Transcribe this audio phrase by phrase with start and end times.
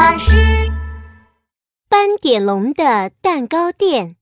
[0.00, 0.34] 巴士。
[1.90, 4.16] 斑点龙的蛋糕店，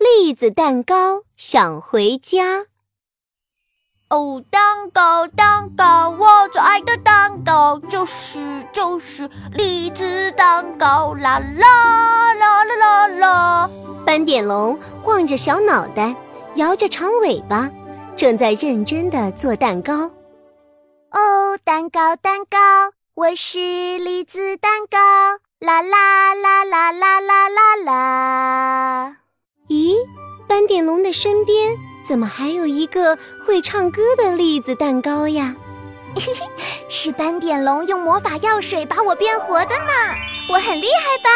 [0.00, 2.66] 栗子蛋糕想回家。
[4.10, 13.70] 哦，蛋糕，蛋糕，我最爱的蛋糕就是就是栗子蛋糕，啦啦啦啦啦啦！
[14.04, 16.16] 斑点龙晃着小脑袋，
[16.56, 17.70] 摇着长尾巴，
[18.16, 20.10] 正在认真的做蛋糕。
[21.12, 22.58] 哦，蛋糕，蛋糕，
[23.16, 23.58] 我是
[23.96, 24.98] 栗子蛋糕，
[25.66, 29.16] 啦啦啦啦啦啦啦啦！
[29.70, 29.94] 咦，
[30.46, 31.74] 斑点龙的身边。
[32.06, 35.56] 怎么还有一个会唱歌的栗子蛋糕呀？
[36.90, 39.92] 是斑点龙用魔法药水把我变活的呢，
[40.52, 41.30] 我很厉害吧？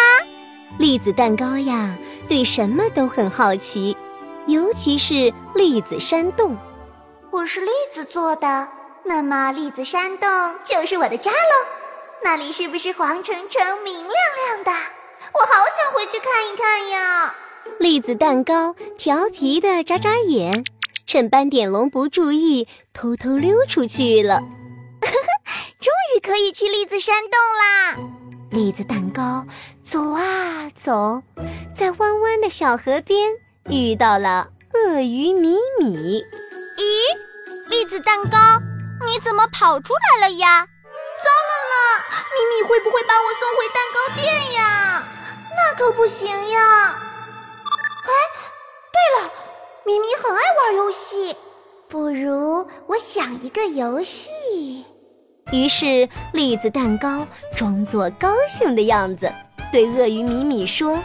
[0.78, 1.96] 栗子蛋糕呀，
[2.28, 3.96] 对什么都很好奇，
[4.46, 6.58] 尤其是栗子山洞。
[7.30, 8.68] 我是栗子做的，
[9.02, 10.28] 那么栗子山洞
[10.62, 11.79] 就是我的家喽。
[12.22, 14.14] 那里是不是黄澄澄、明亮
[14.46, 14.70] 亮的？
[15.32, 17.34] 我好想回去看一看呀！
[17.78, 20.64] 栗子蛋糕调皮的眨眨眼，
[21.06, 24.40] 趁斑点龙不注意，偷偷溜出去了。
[25.80, 27.96] 终于可以去栗子山洞啦！
[28.50, 29.46] 栗子蛋糕
[29.88, 31.22] 走啊走，
[31.74, 33.30] 在弯弯的小河边
[33.70, 36.22] 遇到了鳄鱼米米。
[36.76, 38.36] 咦，栗子蛋糕，
[39.06, 40.66] 你怎么跑出来了呀？
[42.10, 45.04] 米米会不会把我送回蛋糕店呀？
[45.56, 46.94] 那可不行呀！
[48.04, 48.10] 哎，
[48.92, 49.32] 对了，
[49.84, 51.36] 咪咪很爱玩游戏，
[51.88, 54.84] 不如我想一个游戏。
[55.52, 59.32] 于是栗子蛋糕装作高兴的样子，
[59.72, 60.98] 对鳄鱼米米说：“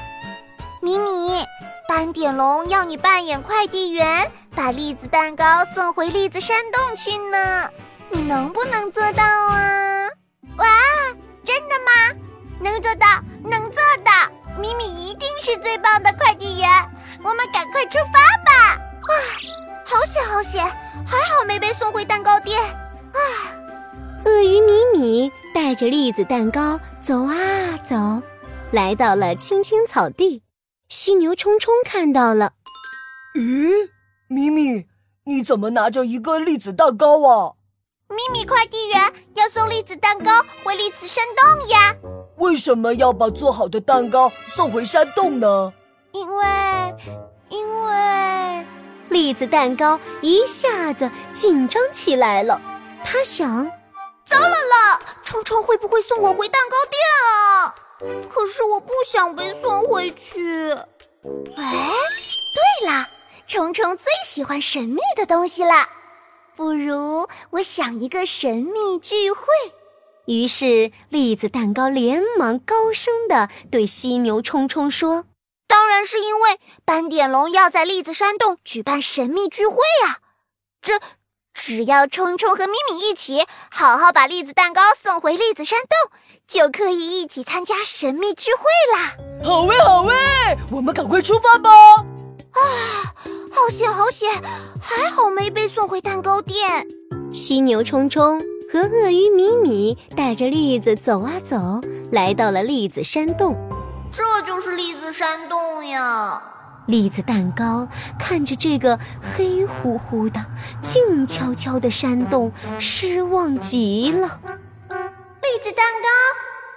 [0.81, 1.43] 米米，
[1.87, 7.69] 斑点龙要你扮演快递员，把栗子蛋糕送回栗子山洞去呢，
[8.09, 10.09] 你能不能做到啊？”
[10.57, 10.67] 哇，
[12.65, 13.05] 能做到，
[13.43, 14.11] 能做到！
[14.59, 16.67] 米米一定是最棒的快递员。
[17.23, 18.73] 我们赶快出发吧！
[18.73, 19.11] 啊，
[19.85, 20.65] 好险好险，
[21.05, 22.59] 还好没被送回蛋糕店。
[22.59, 23.19] 啊，
[24.25, 27.35] 鳄鱼米米带着栗子蛋糕走啊
[27.87, 27.95] 走，
[28.71, 30.41] 来到了青青草地。
[30.89, 32.53] 犀牛冲冲看到了，
[33.35, 33.89] 咦，
[34.27, 34.87] 米米，
[35.25, 37.53] 你怎么拿着一个栗子蛋糕啊？
[38.09, 41.95] 米米快递员要送栗子蛋糕回栗子山洞呀。
[42.37, 45.71] 为什么要把做好的蛋糕送回山洞呢？
[46.11, 46.95] 因为，
[47.49, 48.65] 因为
[49.09, 52.59] 栗子蛋糕一下子紧张起来了。
[53.03, 53.65] 他想：
[54.25, 57.75] 糟了啦，虫虫会不会送我回蛋糕店啊？
[58.29, 60.71] 可是我不想被送回去。
[61.57, 61.93] 哎，
[62.53, 63.07] 对了，
[63.47, 65.87] 虫虫最喜欢神秘的东西了。
[66.55, 69.45] 不如我想一个神秘聚会。
[70.25, 75.25] 于是栗子蛋糕连忙高声的对犀牛冲冲说。
[75.67, 80.19] 当然是因为斑点龙要在栗子山洞举办神秘聚会啊！
[80.81, 80.99] 这
[81.53, 88.63] 只要冲冲和咪咪一起好好把栗子蛋糕送回栗子山洞，就可以一起参加神秘聚会
[88.93, 89.15] 啦！
[89.43, 90.13] 好喂，好喂，
[90.71, 91.69] 我们赶快出发吧！
[92.51, 92.61] 啊，
[93.51, 94.29] 好险，好险，
[94.81, 96.87] 还好没被送回蛋糕店。
[97.33, 98.39] 犀牛冲冲
[98.75, 101.79] 和鳄鱼米米带着栗子走啊走，
[102.11, 103.55] 来到了栗子山洞。
[104.11, 106.43] 这就是栗子山洞呀！
[106.85, 107.87] 栗子蛋糕
[108.19, 108.99] 看着这个
[109.33, 110.45] 黑乎乎的、
[110.81, 114.41] 静悄悄的山洞，失望极了。
[114.89, 116.09] 栗子蛋糕，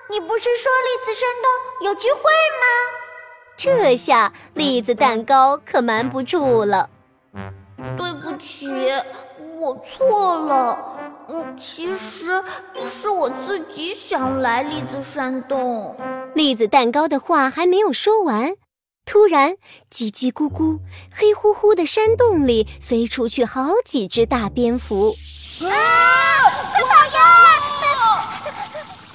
[0.08, 2.64] 你不是说栗子山洞有聚会吗？
[3.56, 6.90] 这下栗子蛋糕可瞒不住了。
[7.96, 8.68] 对不起，
[9.58, 10.94] 我错了。
[11.30, 12.42] 嗯，其实
[12.80, 15.94] 是我自己想来栗子山洞。
[16.34, 18.54] 栗子蛋糕的话还没有说完，
[19.04, 19.56] 突然
[19.92, 20.78] 叽叽咕咕，
[21.14, 25.14] 黑乎乎的山洞里飞出去好几只大蝙蝠。
[25.60, 25.68] 啊！
[26.72, 27.20] 快跑呀！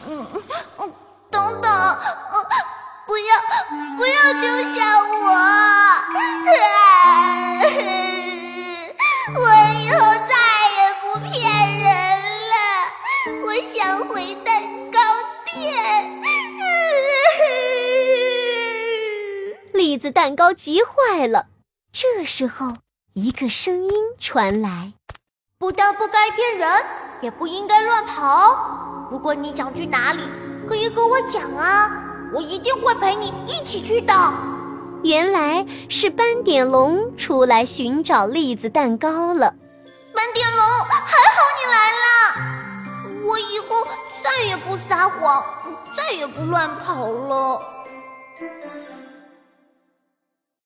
[0.07, 0.27] 嗯
[0.77, 0.93] 嗯，
[1.31, 2.45] 等等，嗯
[3.07, 3.25] 不要
[3.97, 5.25] 不要丢下我！
[6.13, 6.51] 栗
[20.03, 21.45] 子蛋糕急坏了。
[21.93, 22.75] 这时候，
[23.13, 24.91] 一个声音传来
[25.57, 26.69] ：“不但不该骗人，
[27.21, 29.07] 也不应该乱跑。
[29.09, 30.23] 如果你想去哪里，
[30.67, 31.89] 可以和我讲啊，
[32.33, 34.13] 我一定会陪你一起去的。”
[35.05, 39.55] 原来是斑点龙出来寻找栗子蛋糕了。
[40.13, 43.87] 斑点龙，还好你来了，我以后
[44.21, 44.93] 再也不撒。
[44.93, 45.43] 撒谎，
[45.97, 47.61] 再也不乱跑了。